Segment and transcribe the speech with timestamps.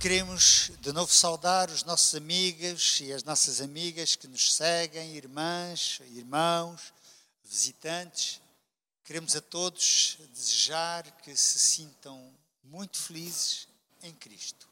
[0.00, 6.00] Queremos de novo saudar os nossos amigos e as nossas amigas que nos seguem, irmãs,
[6.12, 6.90] irmãos,
[7.44, 8.40] visitantes.
[9.04, 12.32] Queremos a todos desejar que se sintam
[12.64, 13.68] muito felizes
[14.02, 14.66] em Cristo.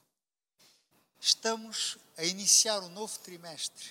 [1.21, 3.87] Estamos a iniciar um novo trimestre.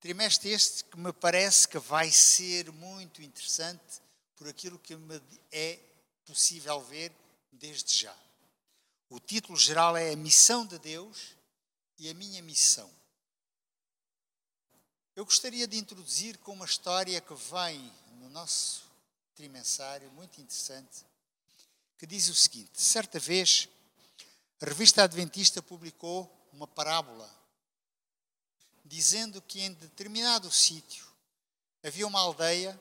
[0.00, 4.02] Trimestre este que me parece que vai ser muito interessante
[4.34, 5.22] por aquilo que me
[5.52, 5.78] é
[6.26, 7.12] possível ver
[7.52, 8.21] desde já.
[9.12, 11.36] O título geral é A Missão de Deus
[11.98, 12.90] e a Minha Missão.
[15.14, 18.84] Eu gostaria de introduzir com uma história que vem no nosso
[19.34, 21.04] trimensário, muito interessante,
[21.98, 23.68] que diz o seguinte: certa vez,
[24.62, 27.30] a revista Adventista publicou uma parábola
[28.82, 31.06] dizendo que em determinado sítio
[31.84, 32.80] havia uma aldeia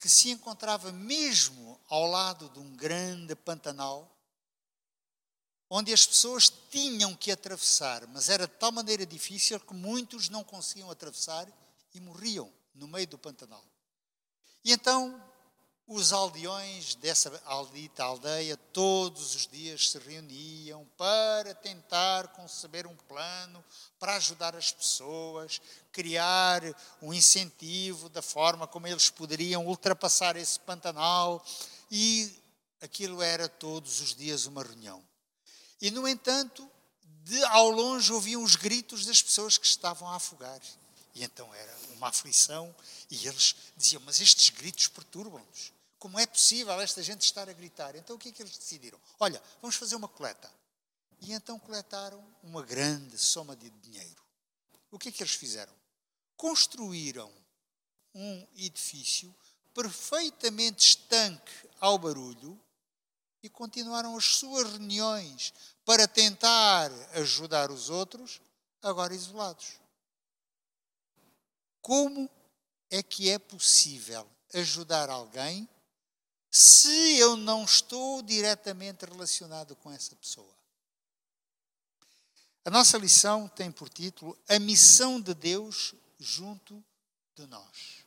[0.00, 4.14] que se encontrava mesmo ao lado de um grande pantanal
[5.70, 10.42] onde as pessoas tinham que atravessar, mas era de tal maneira difícil que muitos não
[10.42, 11.46] conseguiam atravessar
[11.94, 13.64] e morriam no meio do Pantanal.
[14.64, 15.22] E então
[15.86, 23.64] os aldeões dessa aldita aldeia todos os dias se reuniam para tentar conceber um plano
[23.98, 26.62] para ajudar as pessoas, criar
[27.00, 31.42] um incentivo da forma como eles poderiam ultrapassar esse Pantanal
[31.90, 32.38] e
[32.82, 35.07] aquilo era todos os dias uma reunião.
[35.80, 36.68] E, no entanto,
[37.24, 40.60] de ao longe ouviam os gritos das pessoas que estavam a afogar.
[41.14, 42.74] E então era uma aflição,
[43.10, 45.72] e eles diziam: Mas estes gritos perturbam-nos.
[45.98, 47.96] Como é possível esta gente estar a gritar?
[47.96, 49.00] Então o que é que eles decidiram?
[49.18, 50.50] Olha, vamos fazer uma coleta.
[51.20, 54.22] E então coletaram uma grande soma de dinheiro.
[54.90, 55.72] O que é que eles fizeram?
[56.36, 57.32] Construíram
[58.14, 59.34] um edifício
[59.74, 62.58] perfeitamente estanque ao barulho
[63.42, 65.52] e continuaram as suas reuniões
[65.84, 68.40] para tentar ajudar os outros,
[68.82, 69.78] agora isolados.
[71.80, 72.28] Como
[72.90, 75.68] é que é possível ajudar alguém
[76.50, 80.58] se eu não estou diretamente relacionado com essa pessoa?
[82.64, 86.84] A nossa lição tem por título A Missão de Deus junto
[87.34, 88.04] de nós.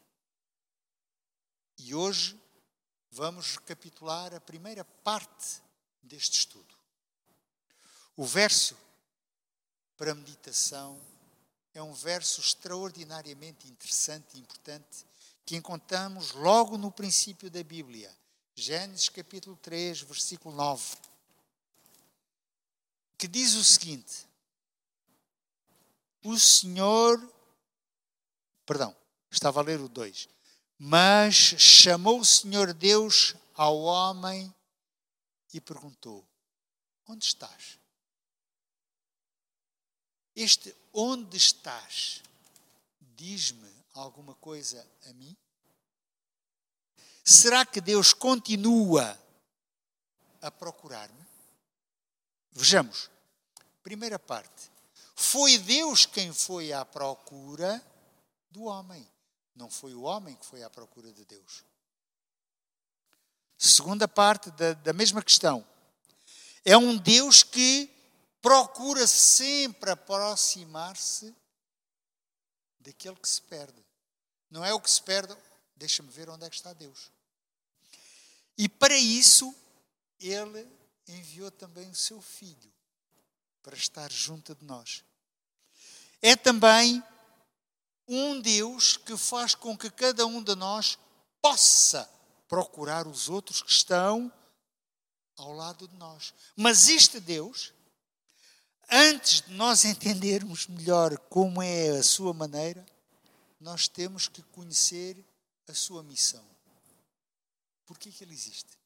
[1.79, 2.39] E hoje
[3.11, 5.61] vamos recapitular a primeira parte
[6.01, 6.75] deste estudo.
[8.15, 8.77] O verso
[9.97, 10.99] para meditação
[11.73, 15.05] é um verso extraordinariamente interessante e importante
[15.45, 18.15] que encontramos logo no princípio da Bíblia,
[18.55, 20.97] Gênesis capítulo 3, versículo 9,
[23.17, 24.27] que diz o seguinte:
[26.23, 27.19] O Senhor,
[28.65, 28.95] perdão,
[29.29, 30.29] estava a ler o 2.
[30.83, 34.51] Mas chamou o Senhor Deus ao homem
[35.53, 36.27] e perguntou:
[37.07, 37.77] Onde estás?
[40.35, 42.23] Este onde estás
[42.99, 45.37] diz-me alguma coisa a mim?
[47.23, 49.15] Será que Deus continua
[50.41, 51.27] a procurar-me?
[52.53, 53.11] Vejamos.
[53.83, 54.71] Primeira parte.
[55.13, 57.79] Foi Deus quem foi à procura
[58.49, 59.07] do homem.
[59.61, 61.63] Não foi o homem que foi à procura de Deus.
[63.55, 65.63] Segunda parte da, da mesma questão.
[66.65, 67.87] É um Deus que
[68.41, 71.35] procura sempre aproximar-se
[72.79, 73.85] daquele que se perde.
[74.49, 75.37] Não é o que se perde,
[75.75, 77.11] deixa-me ver onde é que está Deus.
[78.57, 79.53] E para isso,
[80.19, 80.67] ele
[81.07, 82.73] enviou também o seu filho
[83.61, 85.03] para estar junto de nós.
[86.19, 87.03] É também
[88.13, 90.99] um Deus que faz com que cada um de nós
[91.41, 92.09] possa
[92.47, 94.31] procurar os outros que estão
[95.37, 96.33] ao lado de nós.
[96.55, 97.73] Mas este Deus,
[98.89, 102.85] antes de nós entendermos melhor como é a sua maneira,
[103.59, 105.23] nós temos que conhecer
[105.67, 106.43] a sua missão.
[107.85, 108.80] Por que, ele existe?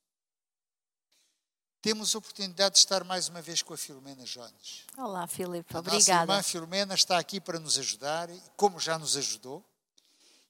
[1.85, 4.85] Temos a oportunidade de estar mais uma vez com a Filomena Jones.
[4.97, 5.77] Olá, Filipe.
[5.77, 5.83] Obrigada.
[5.83, 8.27] A nossa irmã Filomena está aqui para nos ajudar,
[8.57, 9.63] como já nos ajudou.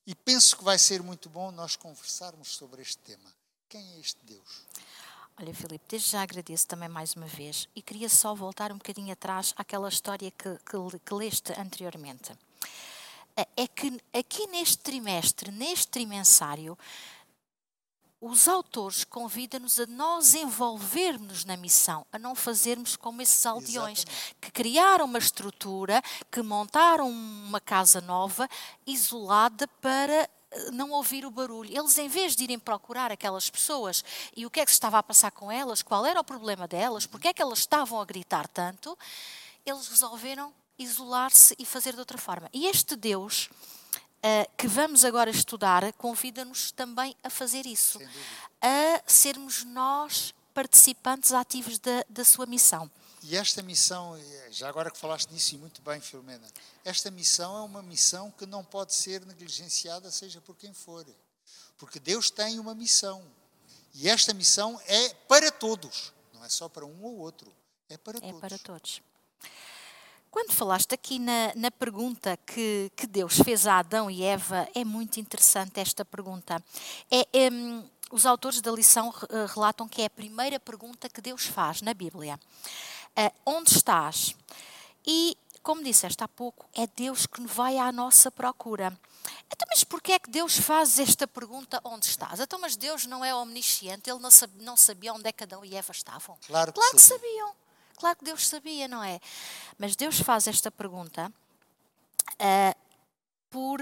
[0.07, 3.35] E penso que vai ser muito bom nós conversarmos sobre este tema.
[3.67, 4.63] Quem é este Deus?
[5.37, 9.11] Olha, Filipe, desde já agradeço também mais uma vez e queria só voltar um bocadinho
[9.11, 12.31] atrás àquela história que, que, que leste anteriormente.
[13.35, 16.77] É que aqui neste trimestre, neste trimensário,
[18.27, 24.35] os autores convidam-nos a nós envolvermos na missão, a não fazermos como esses aldeões Exatamente.
[24.41, 26.01] que criaram uma estrutura,
[26.31, 28.49] que montaram uma casa nova,
[28.87, 30.27] isolada para
[30.73, 31.69] não ouvir o barulho.
[31.71, 34.03] Eles, em vez de irem procurar aquelas pessoas
[34.35, 36.67] e o que é que se estava a passar com elas, qual era o problema
[36.67, 38.97] delas, porque é que elas estavam a gritar tanto,
[39.63, 42.49] eles resolveram isolar-se e fazer de outra forma.
[42.51, 43.51] E este Deus
[44.25, 47.99] uh, que vamos agora estudar convida-nos também a fazer isso,
[48.59, 52.89] a sermos nós participantes ativos da, da sua missão.
[53.21, 54.17] E esta missão,
[54.51, 56.47] já agora que falaste nisso e muito bem, Filomena,
[56.83, 61.05] esta missão é uma missão que não pode ser negligenciada, seja por quem for.
[61.77, 63.25] Porque Deus tem uma missão.
[63.95, 67.51] E esta missão é para todos, não é só para um ou outro,
[67.89, 68.37] é para é todos.
[68.37, 69.01] É para todos.
[70.35, 74.83] Quando falaste aqui na, na pergunta que, que, Deus fez a Adão e Eva, é
[74.83, 76.61] muito interessante esta pergunta.
[77.09, 77.49] É, é,
[78.11, 81.93] os autores da lição eh, relatam que é a primeira pergunta que Deus faz na
[81.93, 82.37] Bíblia.
[83.17, 84.35] Uh, onde estás?
[85.07, 88.87] E, como disseste há pouco, é Deus que vai à nossa procura.
[89.47, 92.41] Então, mas porquê é que Deus faz esta pergunta, onde estás?
[92.41, 95.63] Então, mas Deus não é omnisciente, Ele não sabia, não sabia onde é que Adão
[95.63, 96.37] e Eva estavam?
[96.45, 97.64] Claro que, claro que sabiam.
[97.95, 99.19] Claro que Deus sabia, não é?
[99.77, 101.31] Mas Deus faz esta pergunta
[102.33, 102.79] uh,
[103.49, 103.79] por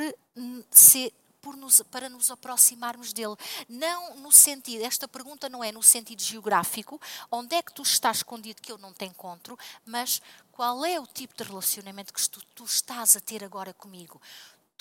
[0.69, 1.12] ser,
[1.57, 3.36] nos, para nos aproximarmos dele.
[3.68, 7.01] Não no sentido, esta pergunta não é no sentido geográfico,
[7.31, 10.21] onde é que tu estás escondido que eu não te encontro, mas
[10.51, 14.21] qual é o tipo de relacionamento que tu, tu estás a ter agora comigo?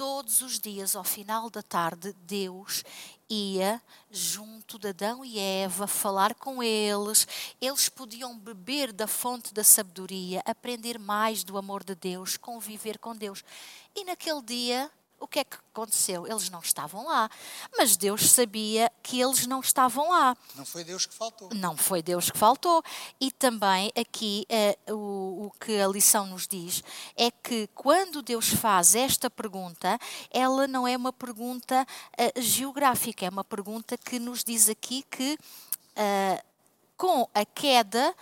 [0.02, 2.82] Todos os dias, ao final da tarde, Deus
[3.30, 7.24] ia junto de Adão e Eva falar com eles.
[7.60, 13.14] Eles podiam beber da fonte da sabedoria, aprender mais do amor de Deus, conviver com
[13.14, 13.44] Deus.
[13.94, 14.90] E naquele dia
[15.22, 16.26] o que é que aconteceu?
[16.26, 17.30] Eles não estavam lá.
[17.78, 20.36] Mas Deus sabia que eles não estavam lá.
[20.56, 21.48] Não foi Deus que faltou.
[21.54, 22.82] Não foi Deus que faltou.
[23.20, 24.44] E também aqui
[24.88, 26.82] uh, o, o que a lição nos diz
[27.16, 29.96] é que quando Deus faz esta pergunta,
[30.28, 31.86] ela não é uma pergunta
[32.18, 35.38] uh, geográfica, é uma pergunta que nos diz aqui que
[35.96, 36.44] uh,
[36.96, 38.12] com a queda,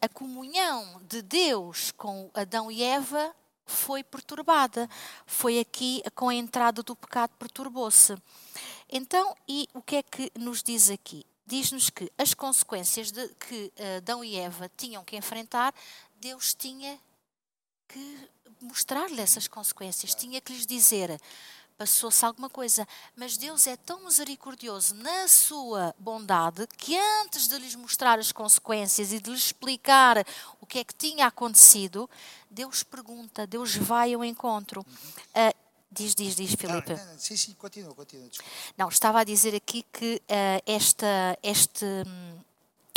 [0.00, 4.88] a comunhão de Deus com Adão e Eva foi perturbada.
[5.26, 8.16] Foi aqui com a entrada do pecado perturbou-se.
[8.90, 11.24] Então, e o que é que nos diz aqui?
[11.46, 15.74] Diz-nos que as consequências de, que eh, Adão e Eva tinham que enfrentar,
[16.20, 16.98] Deus tinha
[17.88, 18.30] que
[18.60, 21.20] mostrar-lhe essas consequências, tinha que lhes dizer:
[21.82, 22.86] passou-se alguma coisa.
[23.16, 29.12] Mas Deus é tão misericordioso na sua bondade que antes de lhes mostrar as consequências
[29.12, 30.24] e de lhes explicar
[30.60, 32.08] o que é que tinha acontecido,
[32.48, 34.82] Deus pergunta, Deus vai ao encontro.
[34.82, 35.54] Uh,
[35.90, 36.94] diz, diz, diz, Filipe.
[36.94, 38.28] Não, não, sim, sim, continua, continua.
[38.28, 38.52] Desculpa.
[38.78, 41.84] Não, estava a dizer aqui que uh, esta, este.
[41.84, 42.38] Hum,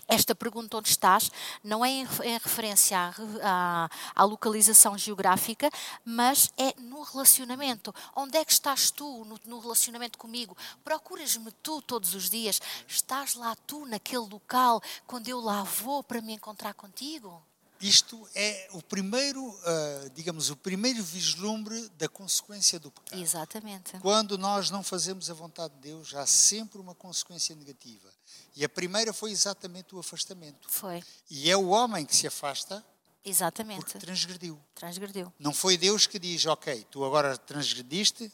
[0.08, 1.32] esta pergunta onde estás
[1.64, 2.06] não é em,
[2.42, 5.70] referência à, à, à, localização geográfica,
[6.04, 7.94] mas é no relacionamento.
[8.16, 10.56] Onde é que estás tu no, no relacionamento comigo?
[10.84, 12.62] Procuras-me tu todos os dias?
[12.88, 17.42] Estás lá tu naquele local quando eu lá vou para me encontrar contigo?
[17.82, 23.22] Isto é o primeiro, uh, digamos, o primeiro vislumbre da consequência do pecado.
[23.22, 24.00] Exatamente.
[24.00, 28.15] Quando nós não fazemos a vontade de Deus, há sempre uma consequência negativa.
[28.56, 30.70] E a primeira foi exatamente o afastamento.
[30.70, 31.04] Foi.
[31.30, 32.84] E é o homem que se afasta
[33.24, 33.82] Exatamente.
[33.84, 34.60] porque transgrediu.
[34.74, 35.34] Transgrediu.
[35.38, 38.32] Não foi Deus que diz, ok, tu agora transgrediste,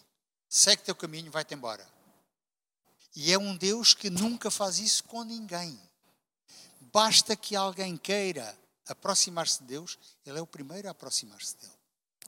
[0.47, 1.87] segue teu caminho, vai-te embora.
[3.15, 5.79] E é um Deus que nunca faz isso com ninguém.
[6.79, 11.73] Basta que alguém queira aproximar-se de Deus, Ele é o primeiro a aproximar-se dele.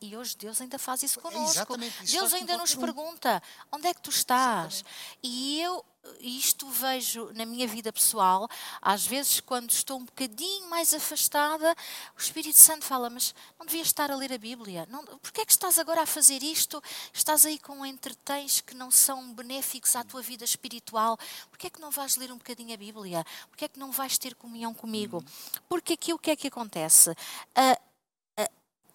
[0.02, 1.20] E hoje Deus ainda faz isso.
[1.50, 4.76] Exatamente, isso Deus ainda nos pergunta: onde é que tu estás?
[4.76, 5.20] Exatamente.
[5.24, 5.86] E eu
[6.20, 8.48] isto vejo na minha vida pessoal,
[8.82, 11.76] às vezes quando estou um bocadinho mais afastada,
[12.18, 14.88] o Espírito Santo fala, mas não devias estar a ler a Bíblia?
[14.90, 16.82] Não, porquê é que estás agora a fazer isto?
[17.14, 21.18] Estás aí com entretens que não são benéficos à tua vida espiritual.
[21.50, 23.26] Porquê é que não vais ler um bocadinho a Bíblia?
[23.50, 25.18] Porquê é que não vais ter comunhão comigo?
[25.18, 25.62] Uhum.
[25.70, 27.12] Porque aqui o que é que acontece?
[27.12, 27.94] Uh,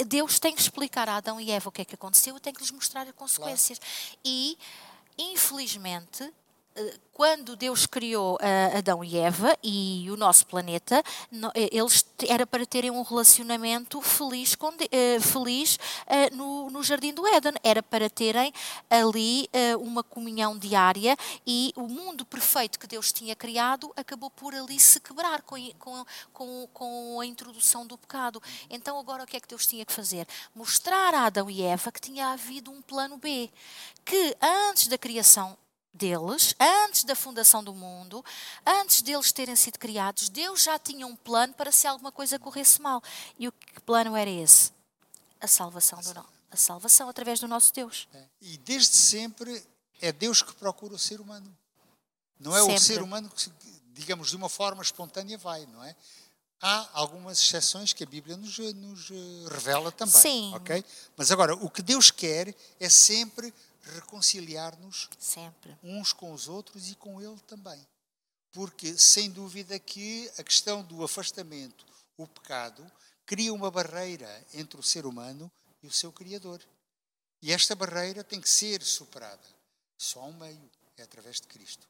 [0.05, 2.53] Deus tem que explicar a Adão e Eva o que é que aconteceu e tem
[2.53, 3.79] que lhes mostrar as consequências.
[3.79, 4.19] Claro.
[4.25, 4.59] E,
[5.19, 6.33] infelizmente,
[7.13, 8.39] quando Deus criou
[8.77, 11.03] Adão e Eva e o nosso planeta,
[11.73, 14.57] eles era para terem um relacionamento feliz,
[14.93, 18.53] eh, feliz eh, no, no Jardim do Éden, era para terem
[18.89, 24.55] ali eh, uma comunhão diária e o mundo perfeito que Deus tinha criado acabou por
[24.55, 28.41] ali se quebrar com, com, com, com a introdução do pecado.
[28.71, 30.27] Então agora o que é que Deus tinha que fazer?
[30.55, 33.51] Mostrar a Adão e Eva que tinha havido um plano B,
[34.05, 35.57] que antes da criação
[35.99, 38.25] deles, antes da fundação do mundo,
[38.65, 42.81] antes deles terem sido criados, Deus já tinha um plano para se alguma coisa corresse
[42.81, 43.03] mal.
[43.39, 44.73] E o que plano era esse?
[45.41, 48.09] A salvação do a salvação através do nosso Deus.
[48.15, 48.25] É.
[48.41, 49.63] E desde sempre
[50.01, 51.55] é Deus que procura o ser humano.
[52.39, 52.75] Não é Sempre.
[52.75, 53.53] o ser humano que,
[53.93, 55.95] digamos, de uma forma espontânea vai, não é?
[56.61, 59.15] Há algumas exceções que a Bíblia nos, nos eh,
[59.49, 60.21] revela também.
[60.21, 60.55] Sim.
[60.55, 60.85] ok?
[61.17, 63.53] Mas agora, o que Deus quer é sempre
[63.89, 65.77] reconciliar-nos Sempre.
[65.83, 67.87] uns com os outros e com Ele também.
[68.53, 72.91] Porque, sem dúvida, que a questão do afastamento, o pecado,
[73.27, 75.51] cria uma barreira entre o ser humano
[75.83, 76.61] e o seu Criador.
[77.43, 79.47] E esta barreira tem que ser superada.
[79.97, 81.87] Só um meio, é através de Cristo.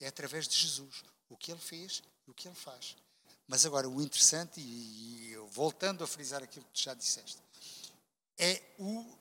[0.00, 1.04] É através de Jesus.
[1.28, 2.96] O que Ele fez e o que Ele faz.
[3.46, 7.38] Mas agora, o interessante, e, e voltando a frisar aquilo que tu já disseste,
[8.36, 9.16] é o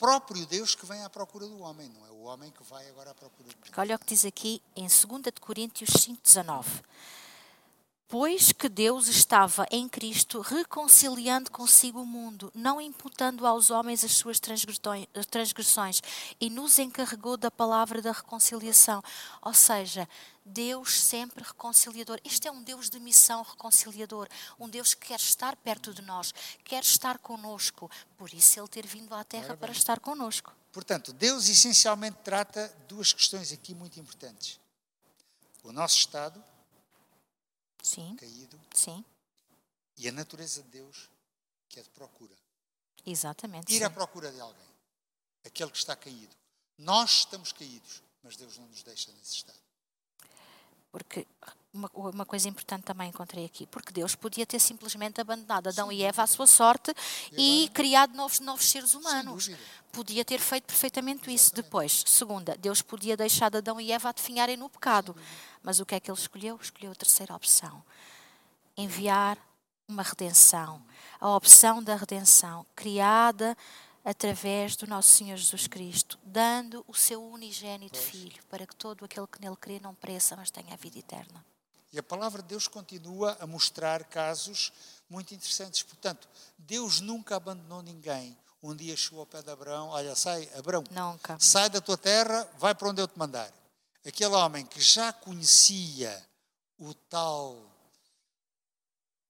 [0.00, 3.10] próprio Deus que vem à procura do homem, não é o homem que vai agora
[3.10, 3.68] à procura de Deus.
[3.68, 6.64] Porque olha o que diz aqui em 2 de Coríntios 5,19.
[8.10, 14.10] Pois que Deus estava em Cristo reconciliando consigo o mundo, não imputando aos homens as
[14.14, 16.02] suas transgressões-
[16.40, 19.00] e nos encarregou da palavra da reconciliação.
[19.40, 20.08] Ou seja,
[20.44, 22.18] Deus sempre reconciliador.
[22.24, 24.26] Este é um Deus de missão reconciliador,
[24.58, 27.88] um Deus que quer estar perto de nós, quer estar conosco.
[28.18, 30.52] Por isso ele ter vindo à terra para estar conosco.
[30.72, 34.58] Portanto, Deus essencialmente trata duas questões aqui muito importantes.
[35.62, 36.42] O nosso estado
[37.82, 39.04] Sim, caído sim,
[39.96, 41.10] e a natureza de Deus,
[41.68, 42.34] que é de procura.
[43.04, 43.72] exatamente.
[43.72, 43.84] Ir sim.
[43.84, 44.68] à procura de alguém,
[45.44, 46.34] aquele que está caído.
[46.78, 49.69] Nós estamos caídos, mas Deus não nos deixa nesse estado.
[50.90, 51.26] Porque
[51.72, 56.02] uma, uma coisa importante também encontrei aqui, porque Deus podia ter simplesmente abandonado Adão e
[56.02, 56.92] Eva à sua sorte
[57.32, 59.50] e, criado novos, novos seres humanos.
[59.92, 61.54] Podia ter feito perfeitamente isso.
[61.54, 65.16] Depois, segunda, Deus podia deixar Adão e Eva a definharem no pecado.
[65.62, 66.58] Mas o que é que ele escolheu?
[66.60, 67.82] Escolheu a terceira opção.
[68.76, 69.38] Enviar
[69.88, 70.82] uma redenção.
[71.20, 73.56] A opção da redenção, criada
[74.04, 79.26] através do nosso Senhor Jesus Cristo, dando o seu unigênito Filho, para que todo aquele
[79.26, 81.44] que nele crê não pereça, mas tenha a vida eterna.
[81.92, 84.72] E a palavra de Deus continua a mostrar casos
[85.08, 85.82] muito interessantes.
[85.82, 88.36] Portanto, Deus nunca abandonou ninguém.
[88.62, 91.36] Um dia chegou ao pé de Abraão, olha, sai, Abraão, Nunca.
[91.40, 93.50] sai da tua terra, vai para onde eu te mandar.
[94.06, 96.24] Aquele homem que já conhecia
[96.78, 97.58] o tal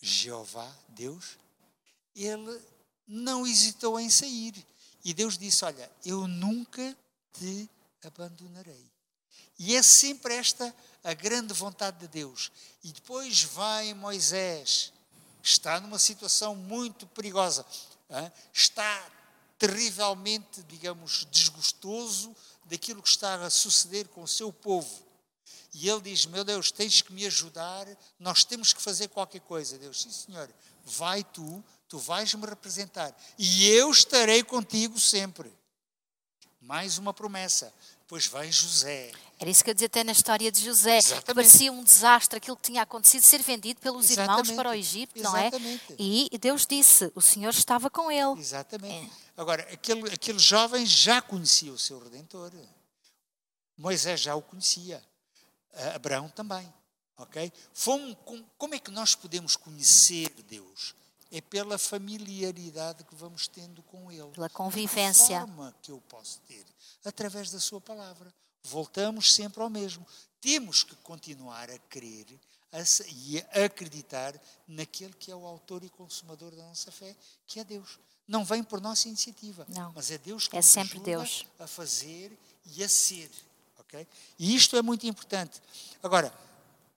[0.00, 1.38] Jeová, Deus,
[2.14, 2.60] ele
[3.10, 4.54] não hesitou em sair.
[5.04, 6.96] E Deus disse: Olha, eu nunca
[7.32, 7.68] te
[8.04, 8.90] abandonarei.
[9.58, 12.50] E é sempre esta a grande vontade de Deus.
[12.82, 14.92] E depois vai Moisés,
[15.42, 17.66] está numa situação muito perigosa,
[18.52, 19.10] está
[19.58, 25.04] terrivelmente, digamos, desgostoso daquilo que está a suceder com o seu povo.
[25.74, 27.86] E ele diz: Meu Deus, tens que me ajudar,
[28.18, 29.78] nós temos que fazer qualquer coisa.
[29.78, 30.48] Deus, sim, senhor,
[30.84, 35.52] vai tu, tu vais me representar e eu estarei contigo sempre.
[36.62, 37.74] Mais uma promessa.
[38.02, 39.10] Depois vem José.
[39.40, 41.34] Era isso que eu dizia até na história de José, Exatamente.
[41.34, 44.54] parecia um desastre aquilo que tinha acontecido, ser vendido pelos irmãos Exatamente.
[44.56, 45.48] para o Egito, não é?
[45.48, 45.96] Exatamente.
[45.98, 48.38] E Deus disse: o Senhor estava com ele.
[48.38, 49.12] Exatamente.
[49.36, 52.52] Agora, aquele, aquele jovem já conhecia o seu Redentor.
[53.76, 55.02] Moisés já o conhecia.
[55.72, 56.72] Ah, Abraão também.
[57.16, 57.52] Ok?
[58.56, 60.94] Como é que nós podemos conhecer Deus?
[61.30, 64.30] É pela familiaridade que vamos tendo com Ele.
[64.32, 65.40] Pela convivência.
[65.40, 66.64] forma que eu posso ter?
[67.04, 68.32] Através da Sua palavra.
[68.64, 70.06] Voltamos sempre ao mesmo.
[70.40, 72.26] Temos que continuar a crer
[72.72, 77.58] a e a acreditar naquele que é o autor e consumador da nossa fé, que
[77.60, 77.98] é Deus.
[78.28, 79.92] Não vem por nossa iniciativa, Não.
[79.92, 81.46] mas é Deus que É nos ajuda Deus.
[81.58, 83.28] a fazer e a ser.
[83.78, 84.06] ok?
[84.38, 85.60] E isto é muito importante.
[86.02, 86.32] Agora,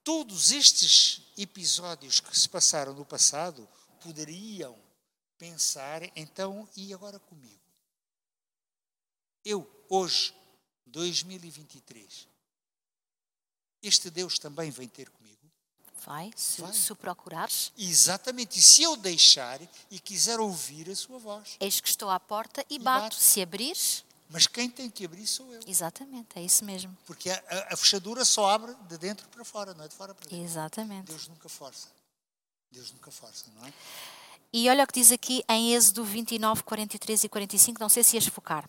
[0.04, 3.68] todos estes episódios que se passaram no passado
[4.04, 4.76] poderiam
[5.38, 7.58] pensar, então, e agora comigo?
[9.44, 10.34] Eu, hoje,
[10.86, 12.28] 2023,
[13.82, 15.34] este Deus também vem ter comigo?
[16.04, 16.72] Vai, se, Vai.
[16.74, 17.72] se o procurares.
[17.78, 18.58] Exatamente.
[18.58, 19.58] E se eu deixar
[19.90, 21.56] e quiser ouvir a sua voz?
[21.58, 23.16] Eis que estou à porta e, E bato.
[23.16, 23.22] bate.
[23.22, 25.60] Se abrires, Mas quem tem que abrir sou eu.
[25.66, 26.94] exatamente, é isso mesmo.
[27.06, 30.14] Porque a, a- a fechadura só abre de dentro para fora, não é de fora
[30.14, 30.44] para dentro.
[30.44, 31.06] Exatamente.
[31.06, 31.88] Deus nunca força.
[32.74, 33.72] Deus nunca força, não é?
[34.52, 38.16] E olha o que diz aqui em Êxodo 29, 43 e 45, não sei se
[38.16, 38.68] ias focar.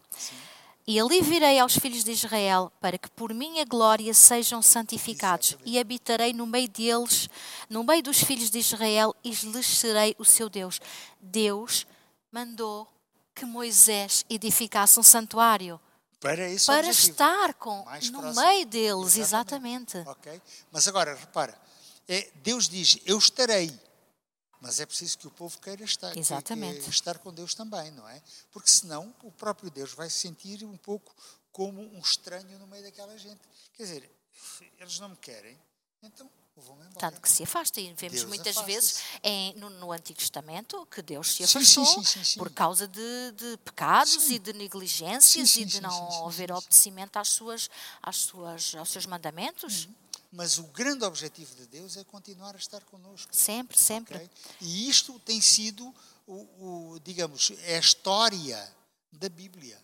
[0.88, 5.72] E ali virei aos filhos de Israel, para que por minha glória sejam santificados, Exatamente.
[5.76, 7.28] e habitarei no meio deles,
[7.68, 10.80] no meio dos filhos de Israel, e lhes serei o seu Deus.
[11.20, 11.88] Deus
[12.32, 12.88] mandou
[13.34, 15.80] que Moisés edificasse um santuário
[16.20, 17.12] Para esse para objetivo.
[17.12, 18.46] estar com, Mais no próximo.
[18.46, 19.98] meio deles, exatamente.
[20.06, 20.40] Ok?
[20.72, 21.60] Mas agora, repara,
[22.08, 23.72] é, Deus diz, eu estarei.
[24.65, 26.81] Mas é preciso que o povo queira estar, que- Exatamente.
[26.81, 28.19] que estar com Deus também, não é?
[28.51, 31.15] Porque senão o próprio Deus vai se sentir um pouco
[31.51, 33.39] como um estranho no meio daquela gente.
[33.75, 34.12] Quer dizer,
[34.79, 35.55] eles não me querem,
[36.01, 37.00] então vão embora.
[37.12, 37.79] Tanto que se afasta.
[37.79, 42.03] E vemos Deus muitas vezes em- no, no Antigo Testamento que Deus se afastou sim,
[42.03, 47.17] sim, sim, por causa de, de pecados e de negligências e de não haver obedecimento
[47.19, 47.69] às suas,
[48.01, 49.88] às suas, aos seus mandamentos.
[50.36, 53.34] Mas o grande objetivo de Deus é continuar a estar connosco.
[53.34, 54.18] Sempre, sempre.
[54.18, 54.30] ok?
[54.60, 55.96] E isto tem sido,
[56.27, 58.75] o, o, digamos, é a história
[59.13, 59.82] da Bíblia.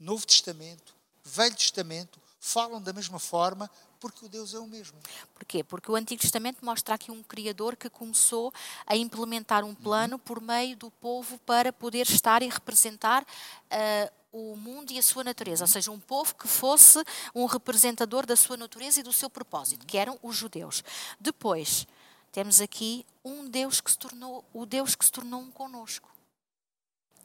[0.00, 0.92] Novo Testamento,
[1.24, 4.98] Velho Testamento, falam da mesma forma porque o Deus é o mesmo.
[5.32, 5.62] Porquê?
[5.62, 8.52] Porque o Antigo Testamento mostra aqui um Criador que começou
[8.84, 13.24] a implementar um plano por meio do povo para poder estar e representar
[13.70, 15.64] ah, o mundo e a sua natureza.
[15.64, 16.98] Ou seja, um povo que fosse
[17.34, 20.82] um representador da sua natureza e do seu propósito, que eram os judeus.
[21.20, 21.86] Depois,
[22.32, 26.08] temos aqui um Deus que se tornou, o Deus que se tornou um conosco.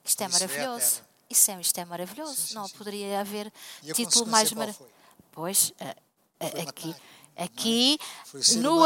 [0.03, 0.95] Isto é Isso é maravilhoso.
[0.95, 1.07] terra.
[1.29, 2.35] Isso é, isto é maravilhoso.
[2.35, 2.77] Sim, sim, Não sim.
[2.77, 3.51] poderia haver
[3.83, 4.91] E título mais maravilhoso.
[5.31, 5.95] Pois, ah,
[6.49, 7.01] Foi aqui, matar,
[7.35, 7.43] é?
[7.43, 7.99] aqui
[8.41, 8.81] ser no,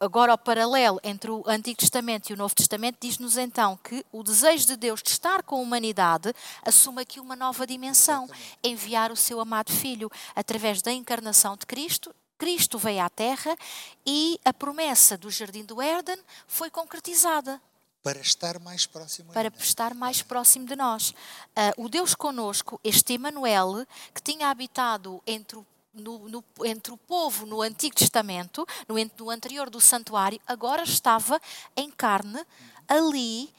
[0.00, 4.22] agora o paralelo entre o Antigo Testamento e o Novo Testamento diz-nos então que o
[4.22, 8.28] desejo de Deus de estar com a humanidade assume aqui uma nova dimensão,
[8.62, 12.14] enviar o seu amado Filho através da encarnação de Cristo.
[12.38, 13.56] Cristo veio à Terra
[14.04, 17.60] e a promessa do Jardim do Éden foi concretizada
[18.02, 19.62] Para estar mais próximo para ainda.
[19.62, 21.14] estar mais próximo de nós.
[21.54, 26.96] Ah, o Deus conosco, este Emanuel, que tinha habitado entre o no- no- entre o
[26.96, 31.40] povo no Antigo Testamento, no, no anterior do santuário, agora estava
[31.76, 32.44] em carne
[32.88, 33.50] ali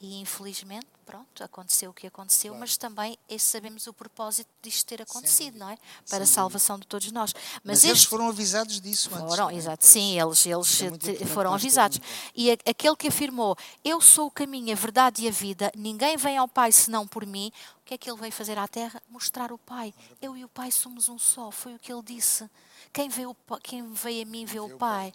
[0.00, 5.46] e infelizmente, pronto, aconteceu o que aconteceu, mas também sabemos o propósito disto ter acontecido,
[5.54, 5.64] dúvida.
[5.64, 5.78] não é?
[6.08, 7.32] Para a salvação de todos nós.
[7.34, 9.28] Mas, Mas eles este foram avisados disso antes.
[9.28, 9.54] foram, é?
[9.56, 10.80] exato, sim, eles, eles
[11.20, 11.98] é foram avisados.
[12.32, 16.36] E aquele que afirmou: Eu sou o caminho, a verdade e a vida, ninguém vem
[16.38, 17.50] ao Pai senão por mim.
[17.88, 19.02] Que é que ele veio fazer à Terra?
[19.08, 19.94] Mostrar o Pai.
[20.20, 22.46] Eu e o Pai somos um só, foi o que ele disse.
[22.92, 25.10] Quem veio, o quem veio a mim vê o o Pai.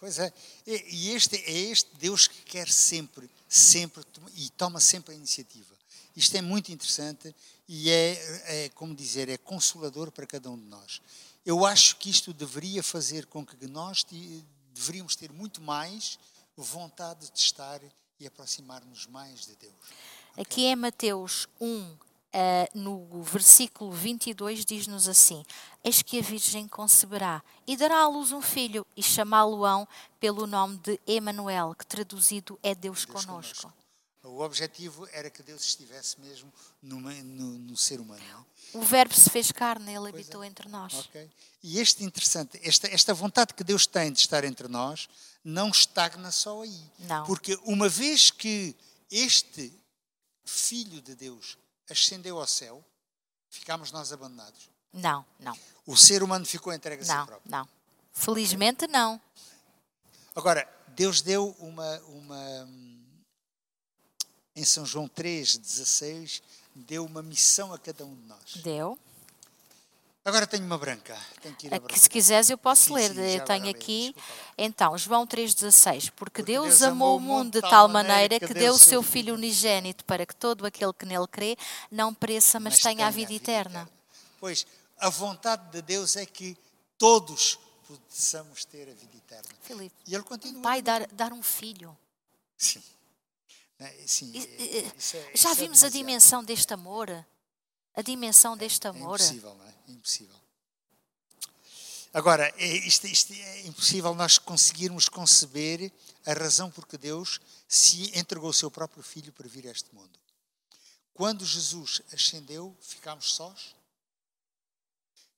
[0.00, 0.32] Pois é.
[0.66, 4.02] E este é este Deus que quer sempre, sempre,
[4.34, 5.74] e toma sempre a iniciativa.
[6.16, 7.36] Isto é muito interessante
[7.68, 11.02] e é, é, como dizer, é consolador para cada um de nós.
[11.44, 14.06] Eu acho que isto deveria fazer com que nós
[14.72, 16.18] deveríamos ter muito mais
[16.56, 17.82] vontade de estar
[18.18, 19.74] e aproximar-nos mais de Deus.
[20.36, 21.96] Aqui em Mateus 1,
[22.32, 25.44] eh, no versículo 22, diz-nos assim:
[25.82, 29.86] Eis que a Virgem conceberá e dará à luz um filho, e chamá-lo-ão
[30.18, 33.72] pelo nome de Emanuel, que traduzido é Deus, Deus conosco.
[34.24, 36.50] O objetivo era que Deus estivesse mesmo
[36.82, 38.22] no, no- no ser humano.
[38.32, 38.78] não é?
[38.78, 40.18] O Verbo se fez carne, ele Pois é.
[40.18, 40.94] habitou entre nós.
[40.94, 41.30] Ok?
[41.62, 45.08] E este interessante, esta, esta vontade que Deus tem de estar entre nós,
[45.44, 46.80] não estagna só aí.
[47.00, 47.26] Não.
[47.26, 48.74] Porque uma vez que
[49.10, 49.78] este
[50.44, 51.56] Filho de Deus
[51.90, 52.84] ascendeu ao céu,
[53.48, 54.68] ficámos nós abandonados.
[54.92, 57.50] Não, não, O ser humano ficou entregue a si não, próprio.
[57.50, 57.68] não.
[58.12, 59.20] Felizmente não.
[60.36, 62.68] Agora, Deus deu uma, uma.
[64.54, 66.42] Em São João 3, 16,
[66.74, 68.56] deu uma missão a cada um de nós.
[68.62, 68.96] Deu.
[70.24, 71.14] Agora tenho uma branca.
[71.42, 72.00] Tenho que ir a Aqui, branca.
[72.00, 73.10] se quiseres, eu posso Sim, ler.
[73.14, 74.14] sim, eu tenho aqui,
[74.56, 76.08] então, João 3,16.
[76.10, 79.34] Porque, Porque Deus, Deus amou o mundo de tal maneira que deu o seu Filho
[79.34, 81.56] unigênito para que todo aquele que nele crê
[81.90, 83.88] não pereça, mas, tenha a vida eterna.
[84.40, 84.66] Pois,
[84.98, 86.56] a vontade de Deus é que
[86.96, 89.48] todos possamos ter a vida eterna.
[89.62, 90.62] Filipe, E ele continua.
[90.62, 91.94] pai dar, dar um filho.
[92.56, 92.82] Sim.
[93.78, 94.38] Né, Sim, é-
[94.96, 95.92] isso é- Já isso é vimos a demasiado.
[95.92, 97.26] dimensão deste amor?
[97.94, 99.20] A dimensão deste É amor?
[99.20, 99.74] impossível, não é?
[99.88, 100.36] É impossível.
[102.12, 105.92] Agora, é, isto, isto é impossível nós conseguirmos conceber
[106.24, 109.92] a razão por que Deus se entregou o seu próprio Filho para vir a este
[109.94, 110.18] mundo.
[111.12, 113.74] Quando Jesus ascendeu, ficámos sós?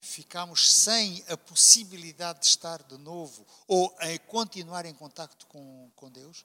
[0.01, 6.11] Ficámos sem a possibilidade de estar de novo ou a continuar em contacto com, com
[6.11, 6.45] Deus?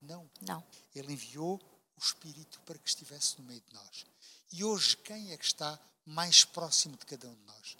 [0.00, 0.28] Não.
[0.40, 0.64] Não.
[0.94, 1.60] Ele enviou
[1.96, 4.06] o Espírito para que estivesse no meio de nós.
[4.52, 7.76] E hoje, quem é que está mais próximo de cada um de nós?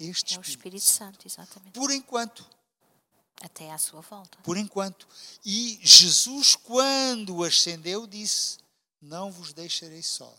[0.00, 0.48] Este É o Espírito.
[0.48, 1.72] Espírito Santo, exatamente.
[1.72, 2.46] Por enquanto.
[3.40, 4.36] Até à sua volta.
[4.42, 5.06] Por enquanto.
[5.44, 8.58] E Jesus, quando ascendeu, disse:
[9.00, 10.38] Não vos deixarei sós.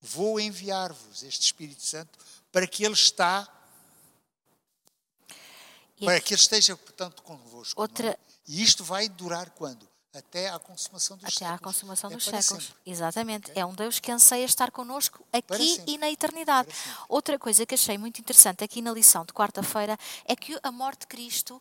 [0.00, 2.18] Vou enviar-vos este Espírito Santo
[2.52, 3.46] para que ele está,
[5.98, 7.78] para que ele esteja, portanto, convosco.
[7.78, 7.82] é?
[7.82, 9.86] Outra- E isto vai durar quando?
[10.16, 11.60] Até à consumação dos Até séculos.
[11.60, 12.64] à consumação É dos séculos.
[12.64, 12.74] sempre.
[12.86, 13.52] Exatamente.
[13.54, 16.68] É um Deus que anseia estar connosco aqui e na eternidade.
[17.08, 21.00] Outra coisa que achei muito interessante aqui na lição de quarta-feira é que a morte
[21.00, 21.60] de Cristo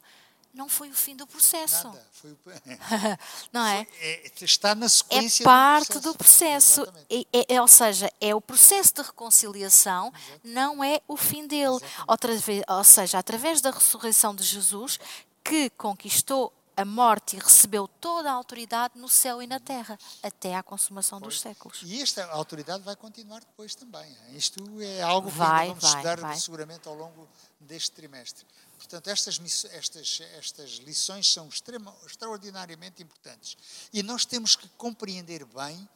[0.54, 1.88] não foi o fim do processo.
[1.90, 2.08] Nada.
[2.14, 2.38] Foi,
[3.52, 3.86] não é?
[4.00, 6.82] é- está na É sequência parte do processo.
[6.84, 7.28] Exatamente.
[7.34, 10.14] É- é- ou seja, é o processo de reconciliação,
[10.44, 11.78] não é o fim dele.
[12.08, 14.98] Outra vez, ou seja, através da ressurreição de Jesus,
[15.44, 20.56] que conquistou a morte e recebeu toda a autoridade no céu e na terra, até
[20.56, 21.82] à consumação dos séculos.
[21.84, 24.16] E esta autoridade vai continuar depois também.
[24.34, 26.38] Isto é algo que Vai, vamos vai, estudar vai.
[26.38, 27.28] seguramente ao longo
[27.60, 28.46] deste trimestre.
[28.78, 29.40] Portanto, estas,
[29.72, 33.58] estas, estas lições são extrema, extraordinariamente importantes.
[33.94, 35.88] E nós temos que compreender bem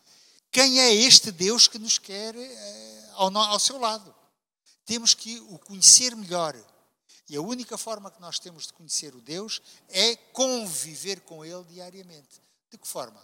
[0.52, 4.16] quem é este Deus que nos quer eh, ao, ao seu lado.
[4.86, 6.56] Temos que o conhecer melhor.
[7.30, 11.64] E a única forma que nós temos de conhecer o Deus é conviver com Ele
[11.66, 12.42] diariamente.
[12.72, 13.24] De que forma?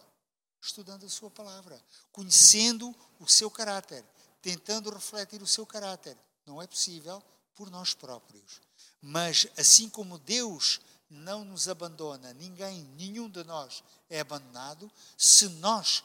[0.61, 4.05] Estudando a Sua palavra, conhecendo o seu caráter,
[4.41, 6.17] tentando refletir o seu caráter.
[6.45, 7.21] Não é possível
[7.55, 8.61] por nós próprios.
[9.01, 16.03] Mas assim como Deus não nos abandona, ninguém, nenhum de nós é abandonado, se nós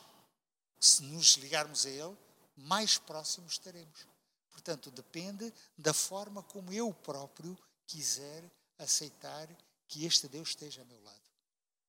[0.80, 2.16] se nos ligarmos a Ele,
[2.56, 4.06] mais próximos estaremos.
[4.50, 7.56] Portanto, depende da forma como eu próprio
[7.90, 8.44] quiser
[8.78, 9.48] aceitar
[9.88, 11.20] que este Deus esteja ao meu lado.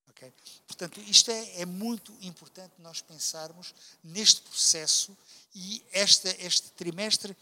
[0.10, 0.34] Ok?
[0.66, 5.16] Portanto, isto é, é muito importante nós pensarmos neste processo
[5.54, 7.38] e esta, este trimestre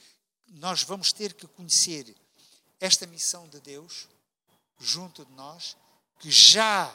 [0.50, 2.16] nós vamos ter que conhecer
[2.80, 4.08] esta missão de Deus
[4.78, 5.78] junto de nós,
[6.20, 6.94] que já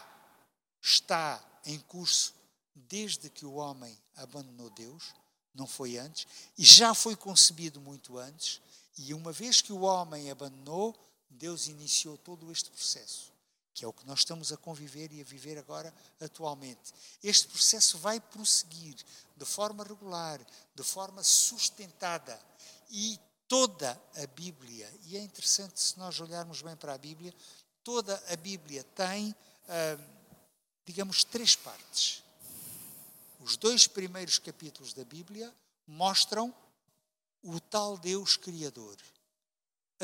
[0.81, 2.35] está em curso
[2.74, 5.14] desde que o homem abandonou Deus,
[5.55, 6.27] não foi antes,
[6.59, 8.61] e já foi concebido muito antes,
[8.98, 10.94] e uma vez que o homem abandonou,
[11.35, 13.33] Deus iniciou todo este processo,
[13.73, 16.92] que é o que nós estamos a conviver e a viver agora atualmente.
[17.23, 18.97] Este processo vai prosseguir
[19.37, 20.40] de forma regular,
[20.75, 22.40] de forma sustentada,
[22.90, 23.18] e
[23.49, 27.35] toda a Bíblia, e é interessante se nós olharmos bem para a Bíblia,
[27.83, 29.35] toda a Bíblia tem,
[29.68, 29.99] ah,
[30.87, 32.23] digamos, três partes.
[33.40, 35.55] Os dois primeiros capítulos da Bíblia
[35.87, 36.55] mostram
[37.42, 38.97] o tal Deus Criador.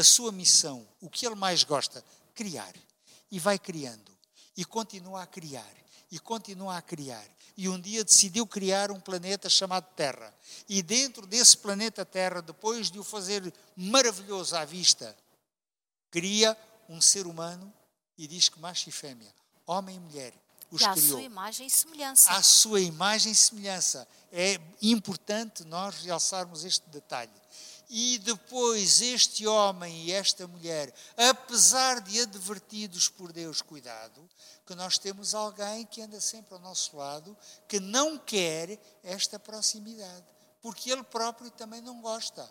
[0.00, 2.72] A sua missão, o que ele mais gosta, criar.
[3.30, 4.10] E vai criando.
[4.56, 5.72] E continua a criar.
[6.10, 7.24] E continua a criar.
[7.56, 10.34] E um dia decidiu criar um planeta chamado Terra.
[10.68, 15.16] E dentro desse planeta Terra, depois de o fazer maravilhoso à vista,
[16.10, 16.56] cria
[16.88, 17.72] um ser humano
[18.16, 19.32] e diz que macho e fêmea,
[19.66, 20.34] homem e mulher,
[20.70, 22.30] os E à criou sua imagem e semelhança.
[22.30, 24.08] à sua imagem e semelhança.
[24.32, 27.32] É importante nós realçarmos este detalhe.
[27.92, 34.30] E depois este homem e esta mulher, apesar de advertidos por Deus, cuidado,
[34.64, 40.24] que nós temos alguém que anda sempre ao nosso lado, que não quer esta proximidade,
[40.62, 42.48] porque ele próprio também não gosta.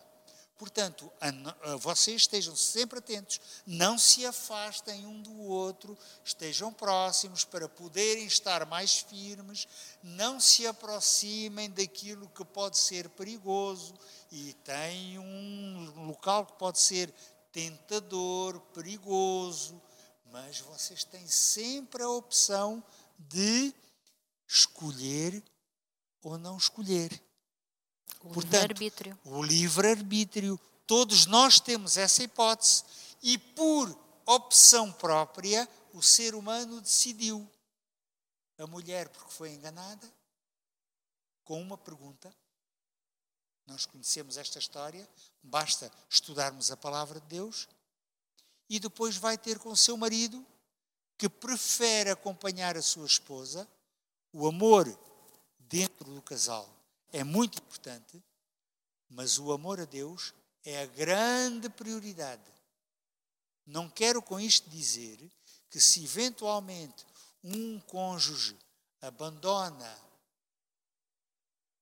[0.59, 7.45] Portanto, a a vocês estejam sempre atentos, não se afastem um do outro, estejam próximos
[7.45, 9.65] para poderem estar mais firmes,
[10.03, 13.93] não se aproximem daquilo que pode ser perigoso
[14.29, 17.09] e tem um local que pode ser
[17.53, 19.81] tentador, perigoso,
[20.25, 22.83] mas vocês têm sempre a opção
[23.17, 23.73] de
[24.45, 25.41] escolher
[26.21, 27.28] ou não escolher.
[28.21, 29.19] O Portanto, livre-arbítrio.
[29.23, 30.59] O livre-arbítrio.
[30.85, 32.83] Todos nós temos essa hipótese.
[33.21, 37.49] E por opção própria, o ser humano decidiu.
[38.57, 40.11] A mulher, porque foi enganada,
[41.45, 42.33] com uma pergunta.
[43.65, 45.07] Nós conhecemos esta história,
[45.41, 47.69] basta estudarmos a palavra de Deus.
[48.69, 50.45] E depois vai ter com o seu marido,
[51.17, 53.67] que prefere acompanhar a sua esposa.
[54.33, 54.87] O amor
[55.59, 56.78] dentro do casal
[57.11, 58.23] é muito importante,
[59.09, 62.41] mas o amor a Deus é a grande prioridade.
[63.65, 65.19] Não quero com isto dizer
[65.69, 67.05] que se eventualmente
[67.43, 68.57] um cônjuge
[69.01, 70.09] abandona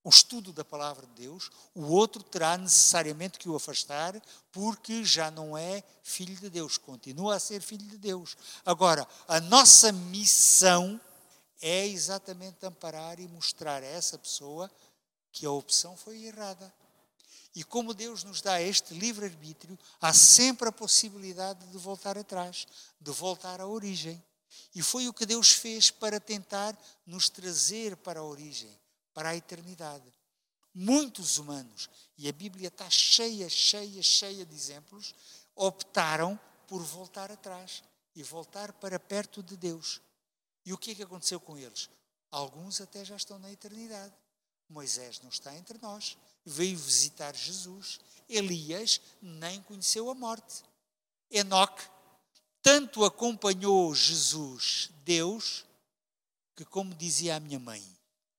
[0.03, 4.21] o estudo da palavra de Deus, o outro terá necessariamente que o afastar,
[4.53, 8.37] porque já não é filho de Deus, continua a ser filho de Deus.
[8.65, 10.97] Agora, a nossa missão
[11.61, 14.71] é exatamente amparar e mostrar a essa pessoa
[15.37, 16.73] que a opção foi errada.
[17.53, 22.67] E como Deus nos dá este livre-arbítrio, há sempre a possibilidade de voltar atrás,
[22.99, 24.23] de voltar à origem.
[24.73, 28.75] E foi o que Deus fez para tentar nos trazer para a origem,
[29.13, 30.11] para a eternidade.
[30.73, 35.13] Muitos humanos, e a Bíblia está cheia, cheia, cheia de exemplos,
[35.55, 37.83] optaram por voltar atrás
[38.15, 40.01] e voltar para perto de Deus.
[40.65, 41.89] E o que é que aconteceu com eles?
[42.31, 44.13] Alguns até já estão na eternidade.
[44.69, 47.99] Moisés não está entre nós, veio visitar Jesus.
[48.29, 50.63] Elias nem conheceu a morte.
[51.31, 51.83] Enoque
[52.61, 55.63] tanto acompanhou Jesus, Deus,
[56.53, 57.81] que, como dizia a minha mãe,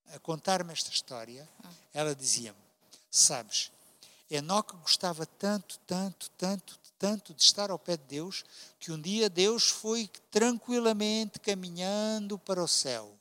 [0.09, 1.49] a contar-me esta história,
[1.95, 2.59] ela dizia-me:
[3.11, 3.71] Sabes,
[4.31, 8.45] Enoque gostava tanto, tanto, tanto, tanto de estar ao pé de Deus,
[8.79, 13.19] que um dia Deus foi tranquilamente caminhando para o céu.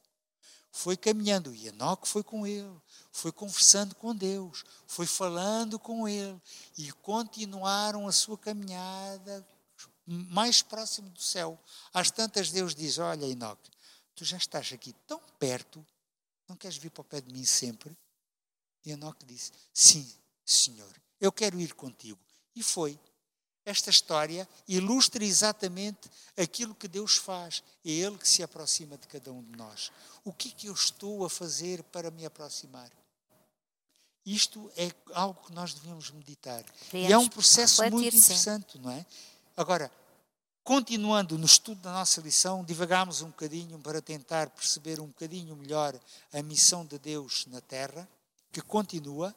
[0.71, 2.69] Foi caminhando, e Enoque foi com ele,
[3.17, 6.39] foi conversando com Deus, foi falando com ele,
[6.77, 9.45] e continuaram a sua caminhada
[10.05, 11.59] mais próximo do céu.
[11.91, 13.71] Às tantas, Deus diz: Olha, Enoque,
[14.13, 15.83] tu já estás aqui tão perto,
[16.47, 17.97] não queres vir para o pé de mim sempre?
[18.85, 20.07] E Enoque disse: Sim,
[20.45, 22.19] Senhor, eu quero ir contigo.
[22.55, 22.99] E foi.
[23.65, 27.63] Esta história ilustra exatamente aquilo que Deus faz.
[27.83, 29.91] É Ele que se aproxima de cada um de nós.
[30.23, 32.89] O que é que eu estou a fazer para me aproximar?
[34.27, 36.61] Isto é algo que nós devemos meditar.
[36.91, 39.05] e é um processo muito interessante, não é?
[39.55, 39.89] Agora,
[40.65, 45.97] continuando no estudo da nossa lição, divagámos um bocadinho para tentar perceber um bocadinho melhor
[46.33, 48.05] a missão de Deus na Terra,
[48.51, 49.33] que continua,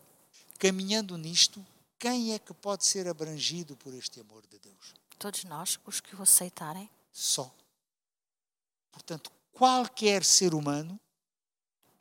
[0.58, 1.64] caminhando nisto,
[1.96, 4.94] quem é que pode ser abrangido por este amor de Deus?
[5.20, 6.90] Todos nós, os que o aceitarem.
[7.12, 7.48] Só.
[8.90, 10.98] Portanto, qualquer ser humano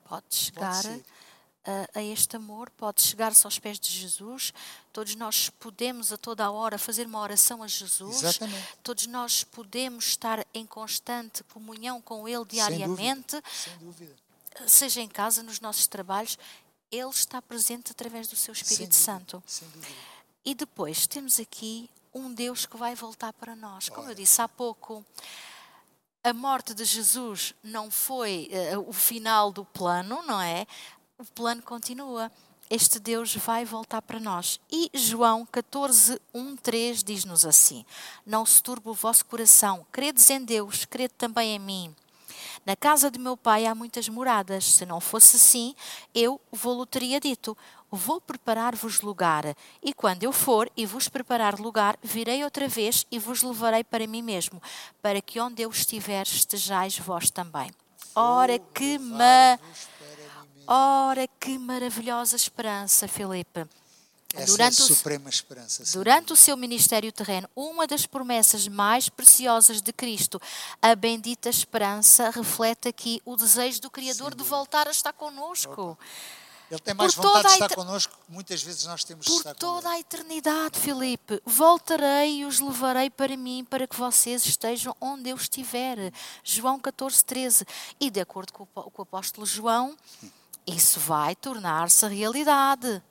[0.08, 1.06] pode chegar pode
[1.94, 4.54] a, a, este amor, pode chegar-se aos pés de Jesus.
[4.92, 8.24] Todos nós podemos a toda a hora fazer uma oração a Jesus.
[8.24, 8.68] Exatamente.
[8.82, 13.42] Todos nós podemos estar em constante comunhão com Ele diariamente.
[13.52, 14.16] Sem dúvida.
[14.16, 14.68] Sem dúvida.
[14.68, 16.38] Seja em casa, nos nossos trabalhos.
[16.92, 19.44] Ele está presente através do seu Espírito sem Santo.
[19.46, 19.94] Sem dúvida.
[20.44, 23.90] E depois temos aqui um Deus que vai voltar para nós.
[23.90, 24.12] Como Olha.
[24.12, 25.06] eu disse há pouco,
[26.24, 30.66] a morte de Jesus não foi uh, o final do plano, não é?
[31.20, 32.32] O plano continua.
[32.70, 34.58] Este Deus vai voltar para nós.
[34.72, 37.86] E João 14, 1, 3 diz-nos assim:
[38.26, 41.94] Não se turbe o vosso coração, credes em Deus, crede também em mim.
[42.66, 44.64] Na casa de meu pai há muitas moradas.
[44.64, 45.76] Se não fosse assim,
[46.16, 47.58] eu vou-lhe teria dito:
[47.92, 49.44] Vou preparar-vos lugar.
[49.84, 54.08] E quando eu for e vos preparar lugar, virei outra vez e vos levarei para
[54.08, 54.62] mim mesmo,
[55.02, 57.70] para que onde eu estiver estejais vós também.
[58.16, 59.60] Ora que ma...
[60.72, 63.66] Ora que maravilhosa esperança, Filipe.
[64.36, 65.84] Essa durante é a suprema esperança.
[65.84, 65.98] Sim.
[65.98, 70.40] Durante o seu ministério terreno, uma das promessas mais preciosas de Cristo,
[70.80, 75.98] a bendita esperança, reflete aqui o desejo do Criador de voltar a estar conosco.
[76.70, 79.38] Ele tem mais por vontade de estar connosco que muitas vezes nós temos por de
[79.40, 81.42] estar Por toda a eternidade, Filipe.
[81.44, 86.14] Voltarei e os levarei para mim, para que vocês estejam onde eu estiver.
[86.44, 87.66] João 14, 13.
[88.00, 89.98] E de acordo com o apóstolo João,
[90.66, 93.02] isso vai tornar-se realidade.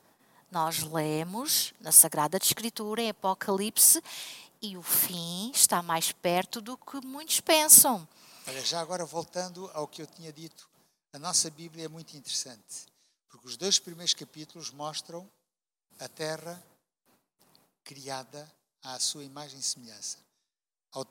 [0.51, 4.01] Nós lemos na Sagrada Escritura, em Apocalipse,
[4.61, 8.07] e o fim está mais perto do que muitos pensam.
[8.47, 10.67] Olha, já agora voltando ao que eu tinha dito,
[11.13, 12.87] a nossa Bíblia é muito interessante,
[13.29, 15.29] porque os dois primeiros capítulos mostram
[15.99, 16.61] a terra
[17.83, 20.17] criada à sua imagem e semelhança.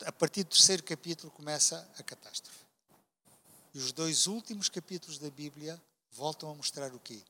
[0.04, 2.64] A partir do terceiro capítulo começa a catástrofe.
[3.72, 5.80] E os dois últimos capítulos da Bíblia
[6.12, 7.22] voltam a mostrar o quê?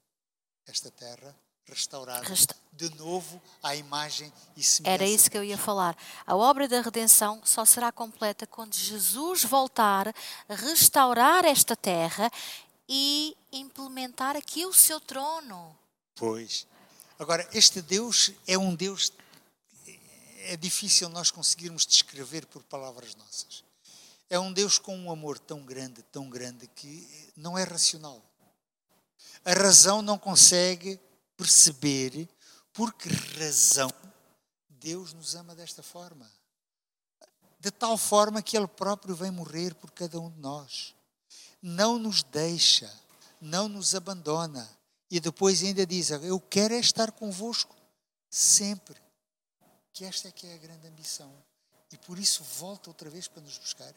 [0.66, 2.56] Esta terra restaurada Resta...
[2.72, 4.94] de novo à imagem e semelhança.
[4.94, 5.96] Era isso que eu ia falar.
[6.26, 10.14] A obra da redenção só será completa quando Jesus voltar,
[10.48, 12.30] restaurar esta terra
[12.88, 15.76] e implementar aqui o seu trono.
[16.14, 16.66] Pois.
[17.18, 19.12] Agora, este Deus é um Deus
[20.48, 23.62] é difícil nós conseguirmos descrever por palavras nossas.
[24.30, 28.22] É um Deus com um amor tão grande, tão grande que não é racional.
[29.48, 31.00] A razão não consegue
[31.34, 32.28] perceber
[32.70, 33.90] por que razão
[34.68, 36.30] Deus nos ama desta forma.
[37.58, 40.94] De tal forma que Ele próprio vem morrer por cada um de nós.
[41.62, 42.92] Não nos deixa,
[43.40, 44.68] não nos abandona.
[45.10, 47.74] E depois ainda diz: Eu quero é estar convosco
[48.28, 49.00] sempre.
[49.94, 51.32] Que esta é que é a grande ambição.
[51.90, 53.94] E por isso volta outra vez para nos buscar.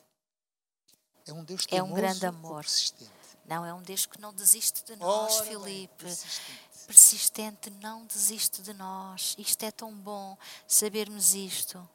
[1.26, 2.62] É um Deus é um grande amor.
[2.64, 3.21] persistente.
[3.46, 6.04] Não, é um Deus que não desiste de nós, Ora, Filipe.
[6.04, 6.88] Persistente.
[6.88, 9.36] persistente, não desiste de nós.
[9.38, 11.88] Isto é tão bom sabermos isto.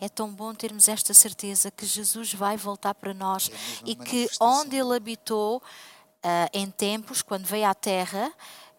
[0.00, 4.28] É tão bom termos esta certeza que Jesus vai voltar para nós é e que
[4.40, 8.32] onde Ele habitou uh, em tempos, quando veio à Terra,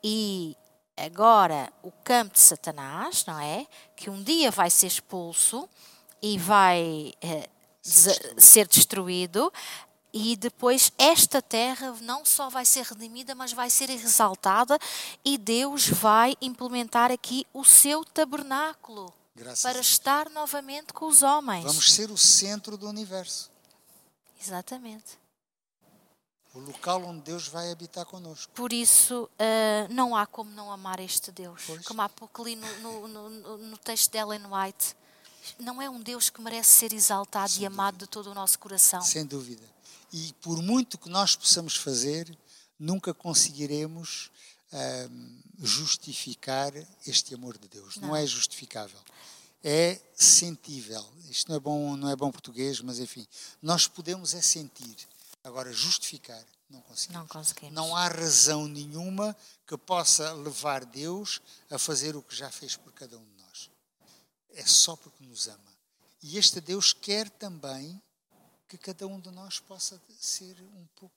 [0.03, 0.55] e
[0.97, 3.65] agora o campo de Satanás, não é?
[3.95, 5.67] Que um dia vai ser expulso
[6.21, 7.49] e vai uh,
[7.81, 9.51] ser destruído.
[10.13, 14.77] E depois esta terra não só vai ser redimida, mas vai ser exaltada
[15.23, 19.13] e Deus vai implementar aqui o seu tabernáculo.
[19.33, 21.63] Graças para estar novamente com os homens.
[21.63, 23.49] Vamos ser o centro do universo.
[24.41, 25.19] Exatamente.
[26.53, 28.51] O local onde Deus vai habitar connosco.
[28.53, 31.61] Por isso, ah, não há como não amar este Deus.
[31.65, 31.85] Pois.
[31.87, 34.93] Como há pouco li no, no- no- no- no texto de Ellen White,
[35.57, 39.01] não é um Deus que merece ser exaltado e amado de todo o nosso coração.
[39.01, 39.63] Sem dúvida.
[40.11, 42.37] E por muito que nós possamos fazer,
[42.77, 44.31] nunca conseguiremos
[45.59, 46.73] justificar
[47.05, 47.97] este amor de Deus.
[47.97, 48.09] Não.
[48.09, 48.15] Não.
[48.15, 48.99] é justificável.
[49.63, 51.05] É sentível.
[51.29, 53.27] Isto não é bom, não é bom português, mas enfim,
[53.61, 54.95] nós podemos é sentir.
[55.43, 57.21] Agora justificar não conseguimos.
[57.21, 57.75] Não conseguimos.
[57.75, 59.35] Não há razão nenhuma
[59.67, 63.69] que possa levar Deus a fazer o que já fez por cada um de nós.
[64.53, 65.59] É só porque nos ama.
[66.23, 68.01] E este Deus quer também
[68.71, 71.13] que cada um de nós possa ser um pouco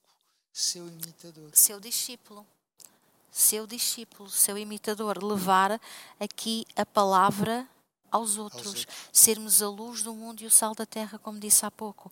[0.51, 1.49] seu imitador.
[1.53, 2.45] Seu discípulo.
[3.31, 5.23] Seu discípulo, seu imitador.
[5.23, 5.79] Levar
[6.19, 7.65] aqui a palavra
[8.11, 8.67] aos outros.
[8.67, 8.87] outros.
[9.09, 12.11] Sermos a luz do mundo e o sal da terra, como disse há pouco.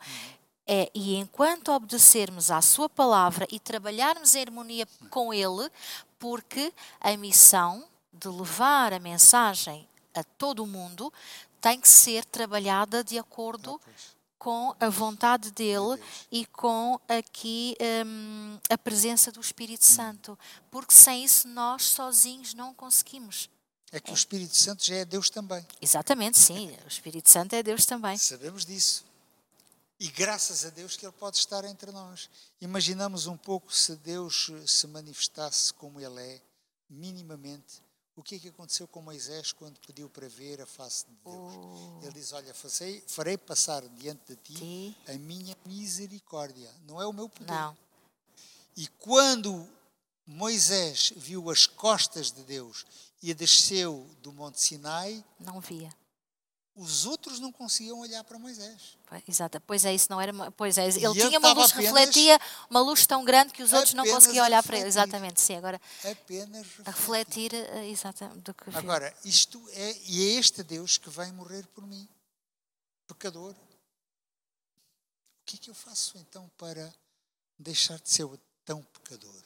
[0.65, 5.69] É, e enquanto obedecermos à Sua palavra e trabalharmos em harmonia com Ele,
[6.17, 11.11] porque a missão de levar a mensagem a todo o mundo
[11.59, 14.22] tem que ser trabalhada de acordo Ah.
[14.43, 15.97] Com a vontade dele
[16.29, 19.95] e com aqui hum, a presença do Espírito Hum.
[19.95, 20.39] Santo.
[20.69, 23.49] Porque sem isso nós sozinhos não conseguimos.
[23.89, 25.65] É que o Espírito Santo já é Deus também.
[25.81, 26.75] Exatamente, sim.
[26.83, 28.17] O Espírito Santo é Deus também.
[28.17, 29.05] Sabemos disso.
[29.97, 32.29] E graças a Deus que Ele pode estar entre nós.
[32.59, 36.41] Imaginamos um pouco se Deus se manifestasse como Ele é,
[36.89, 37.82] minimamente.
[38.15, 42.03] O que é que aconteceu com Moisés quando pediu para ver a face de Deus?
[42.03, 44.97] Ele diz: Olha, farei, farei passar diante de ti Ti.
[45.07, 46.69] a minha misericórdia.
[46.87, 47.51] Não é o meu poder.
[47.51, 47.75] Não.
[48.77, 49.67] E quando
[50.27, 52.85] Moisés viu as costas de Deus
[53.21, 55.91] e desceu do Monte Sinai, Não via.
[56.75, 58.97] Os outros não conseguiam olhar para Moisés.
[59.27, 59.61] Exato.
[59.61, 60.33] Pois é, isso não era.
[60.51, 63.93] Pois é, ele ele tinha uma luz, refletia uma luz tão grande que os outros
[63.93, 64.85] não conseguiam olhar para ele.
[64.85, 65.01] refletir.
[65.07, 65.55] Exatamente, sim.
[65.55, 68.75] Agora, Apenas a refletir eh, exatamente do que.
[68.75, 72.07] Agora, isto é, e é este Deus que vai morrer por mim,
[73.07, 73.51] pecador.
[73.53, 76.91] O que é que eu faço então para
[77.59, 78.27] deixar de ser
[78.65, 79.43] tão pecador?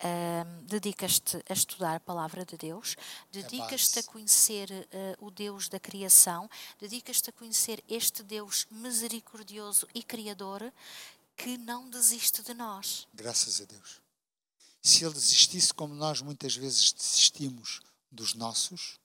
[0.00, 2.94] Ahm, dedicas-te a estudar a palavra de Deus,
[3.32, 10.00] dedicas-te a conhecer eh, o Deus da criação, dedicas-te a conhecer este Deus misericordioso e
[10.00, 10.72] criador
[11.36, 13.08] que não desiste de nós.
[13.12, 14.00] Graças a Deus.
[14.80, 19.00] Se ele desistisse como nós muitas vezes desistimos dos nossos,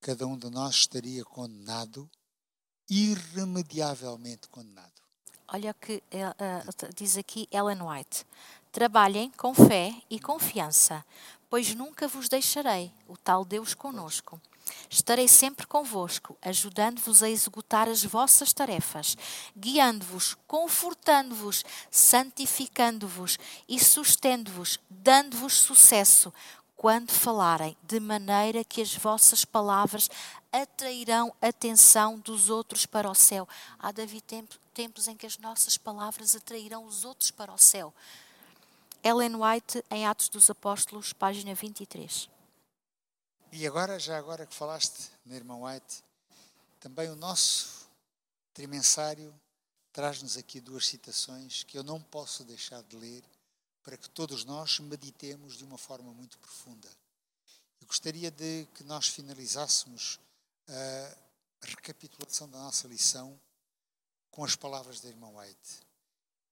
[0.00, 2.08] cada um de nós estaria condenado,
[2.88, 5.00] irremediavelmente condenado.
[5.52, 8.24] Olha o que eh, diz aqui Ellen White:
[8.72, 11.04] Trabalhem com fé e confiança,
[11.48, 14.40] pois nunca vos deixarei, o tal Deus conosco.
[14.88, 19.16] Estarei sempre convosco, ajudando-vos a executar as vossas tarefas,
[19.58, 26.32] guiando-vos, confortando-vos, santificando-vos e sustendo-vos, dando-vos sucesso,
[26.76, 30.08] quando falarem, de maneira que as vossas palavras
[30.52, 33.48] atrairão a atenção dos outros para o céu.
[33.80, 37.92] Há tempo- tempos em que as nossas palavras atrairão os outros para o céu.
[39.02, 42.28] Ellen White, em Atos dos Apóstolos, página 23.
[43.50, 46.04] E agora, já agora que falaste na irmã White,
[46.78, 47.88] também o nosso
[48.52, 49.34] trimensário
[49.90, 53.24] traz-nos aqui duas citações que eu não posso deixar de ler
[53.82, 56.88] para que todos nós meditemos de uma forma muito profunda.
[57.80, 60.20] Eu gostaria de que nós finalizássemos
[60.68, 61.16] a
[61.62, 63.40] recapitulação da nossa lição
[64.30, 65.80] com as palavras da irmã White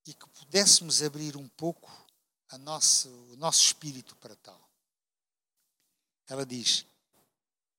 [0.07, 2.08] e que pudéssemos abrir um pouco
[2.49, 4.59] a nosso, o nosso espírito para tal.
[6.27, 6.85] Ela diz: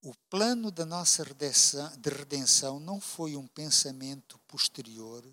[0.02, 5.24] o plano da nossa redenção, de redenção não foi um pensamento posterior,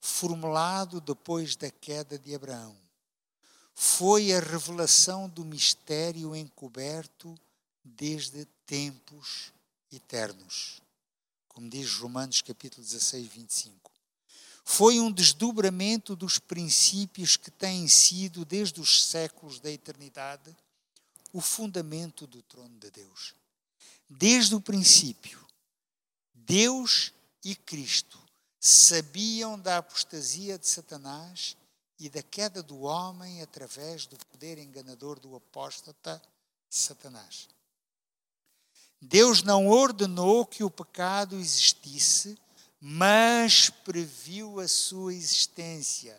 [0.00, 2.76] formulado depois da queda de Abraão.
[3.74, 7.34] Foi a revelação do mistério encoberto
[7.82, 9.52] desde tempos
[9.90, 10.82] eternos.
[11.48, 13.87] Como diz Romanos capítulo 16, 25.
[14.70, 20.54] Foi um desdobramento dos princípios que têm sido, desde os séculos da eternidade,
[21.32, 23.34] o fundamento do trono de Deus.
[24.10, 25.42] Desde o princípio,
[26.34, 28.20] Deus e Cristo
[28.60, 31.56] sabiam da apostasia de Satanás
[31.98, 36.22] e da queda do homem através do poder enganador do apóstata
[36.68, 37.48] Satanás.
[39.00, 42.38] Deus não ordenou que o pecado existisse,
[42.80, 46.18] mas previu a sua existência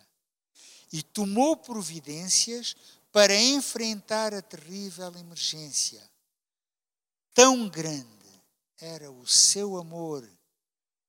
[0.92, 2.76] e tomou providências
[3.12, 6.02] para enfrentar a terrível emergência.
[7.34, 8.08] tão grande
[8.78, 10.30] era o seu amor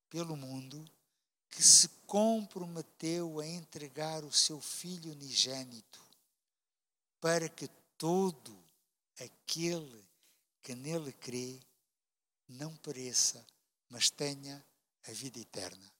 [0.08, 0.84] pelo mundo
[1.50, 6.00] que se comprometeu a entregar o seu filho unigênito
[7.20, 8.56] para que todo
[9.20, 10.04] aquele
[10.62, 11.60] que nele crê
[12.48, 13.44] não pereça,
[13.88, 14.64] mas tenha
[15.08, 15.92] a vida eterna.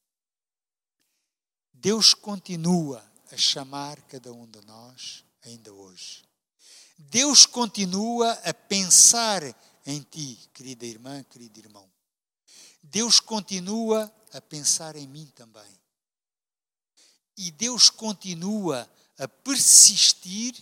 [1.72, 6.24] Deus continua a chamar cada um de nós ainda hoje.
[6.98, 9.42] Deus continua a pensar
[9.86, 11.90] em ti, querida irmã, querido irmão.
[12.82, 15.80] Deus continua a pensar em mim também.
[17.36, 20.54] E Deus continua a persistir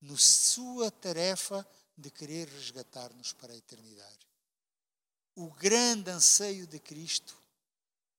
[0.00, 1.66] na sua tarefa
[1.98, 4.26] de querer resgatar-nos para a eternidade.
[5.34, 7.36] O grande anseio de Cristo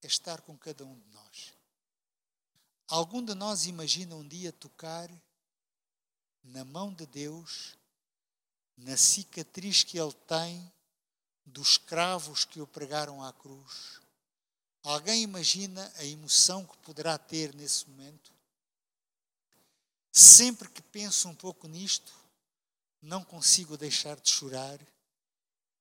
[0.01, 1.53] é estar com cada um de nós.
[2.87, 5.09] Algum de nós imagina um dia tocar
[6.43, 7.75] na mão de Deus,
[8.77, 10.71] na cicatriz que Ele tem
[11.45, 13.99] dos cravos que o pregaram à cruz?
[14.83, 18.31] Alguém imagina a emoção que poderá ter nesse momento?
[20.11, 22.13] Sempre que penso um pouco nisto,
[23.01, 24.79] não consigo deixar de chorar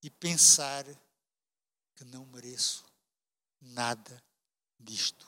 [0.02, 0.84] e pensar
[1.94, 2.85] que não mereço
[3.60, 4.22] nada
[4.78, 5.26] disto.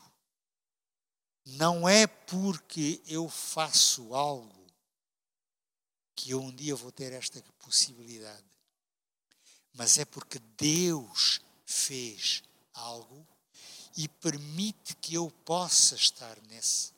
[1.44, 4.66] Não é porque eu faço algo
[6.14, 8.44] que eu um dia vou ter esta possibilidade,
[9.72, 12.42] mas é porque Deus fez
[12.74, 13.26] algo
[13.96, 16.92] e permite que eu possa estar nessa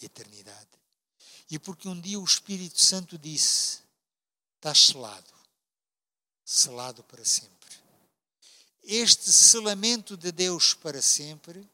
[0.00, 0.68] eternidade.
[1.50, 3.82] E porque um dia o Espírito Santo disse:
[4.56, 5.32] Estás selado,
[6.44, 7.55] selado para sempre.
[8.88, 11.68] Este selamento de Deus para sempre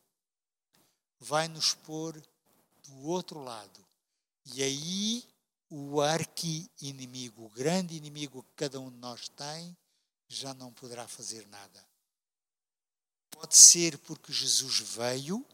[1.20, 2.18] vai nos pôr
[2.84, 3.84] do outro lado.
[4.46, 5.22] E aí
[5.68, 9.76] o arqui-inimigo, o grande inimigo que cada um de nós tem,
[10.26, 11.86] já não poderá fazer nada.
[13.30, 15.44] Pode ser porque Jesus veio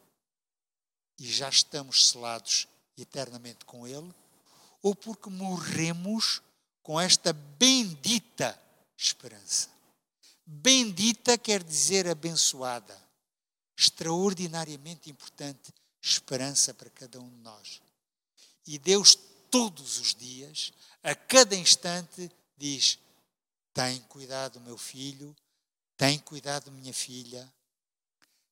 [1.19, 4.15] e já estamos selados eternamente com Ele,
[4.81, 6.41] ou porque morremos
[6.85, 8.57] com esta bendita
[8.97, 9.78] esperança.
[10.51, 12.99] Bendita quer dizer abençoada,
[13.77, 17.83] extraordinariamente importante esperança para cada um de nós.
[18.67, 19.15] E Deus,
[19.51, 20.73] todos os dias,
[21.03, 22.99] a cada instante, diz:
[23.75, 25.37] Tem cuidado, meu filho,
[25.97, 27.53] tem cuidado, minha filha.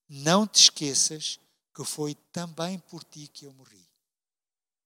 [0.09, 1.41] Não te esqueças
[1.75, 3.87] que foi também por ti que eu morri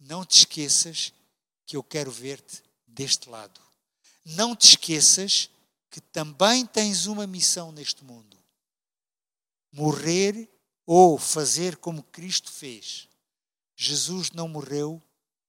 [0.01, 1.13] não te esqueças
[1.67, 3.61] que eu quero ver-te deste lado.
[4.25, 5.51] Não te esqueças
[5.91, 8.39] que também tens uma missão neste mundo:
[9.73, 10.49] morrer
[10.87, 13.09] ou fazer como Cristo fez.
[13.77, 15.03] Jesus não morreu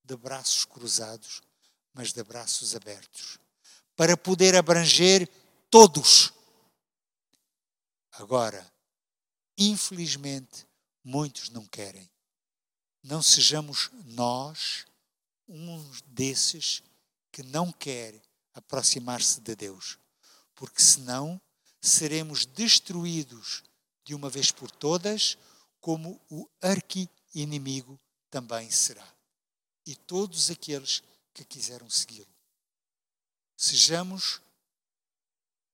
[0.04, 1.42] de braços cruzados,
[1.94, 3.38] mas de braços abertos,
[3.96, 5.30] para poder abranger
[5.70, 6.34] todos.
[8.14, 8.72] Agora,
[9.58, 10.66] infelizmente,
[11.04, 12.10] muitos não querem
[13.04, 14.86] não sejamos nós
[15.48, 16.84] uns desses
[17.32, 18.22] que não quer
[18.54, 19.98] aproximar-se de Deus,
[20.62, 21.41] porque senão
[21.82, 23.64] seremos destruídos
[24.03, 25.36] de uma vez por todas,
[25.80, 27.99] como o arqui-inimigo
[28.30, 29.07] também será.
[29.88, 31.01] E todos aqueles
[31.34, 32.28] que quiseram segui-lo.
[33.57, 34.39] Sejamos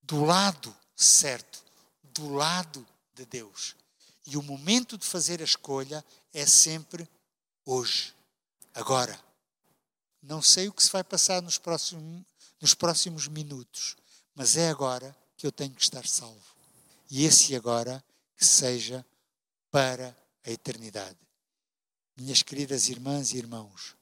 [0.01, 1.61] do lado certo,
[2.01, 3.75] do lado de Deus.
[4.25, 7.05] E o momento de fazer a escolha é sempre
[7.65, 8.15] hoje,
[8.73, 9.21] agora.
[10.21, 12.23] Não sei o que se vai passar nos próximos,
[12.61, 13.97] nos próximos minutos,
[14.38, 16.55] mas é agora que eu tenho que estar salvo.
[17.09, 18.03] E esse agora
[18.38, 19.03] que seja
[19.71, 20.15] para
[20.45, 21.17] a eternidade.
[22.15, 23.95] Minhas queridas irmãs e irmãos,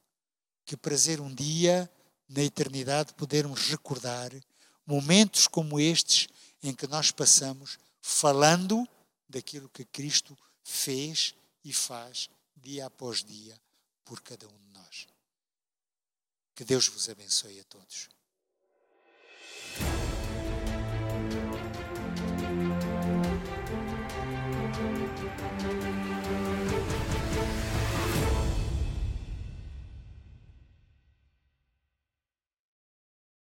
[0.65, 1.89] que prazer um dia
[2.27, 4.29] na eternidade podermos recordar
[4.85, 6.27] momentos como estes
[6.61, 8.85] em que nós passamos falando
[9.29, 11.33] daquilo que Cristo fez
[11.63, 13.57] e faz dia após dia,
[14.03, 15.07] por cada um de nós.
[16.53, 18.14] Que Deus vos abençoe a todos.